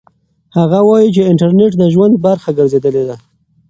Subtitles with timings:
[0.57, 3.15] هغه وایي چې انټرنيټ د ژوند برخه ګرځېدلې ده.